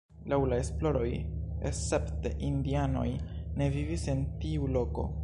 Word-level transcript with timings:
Laŭ 0.31 0.37
la 0.51 0.57
esploroj 0.61 1.09
escepte 1.71 2.31
indianoj 2.49 3.07
ne 3.63 3.71
vivis 3.77 4.11
en 4.17 4.29
tiu 4.45 4.73
loko. 4.79 5.11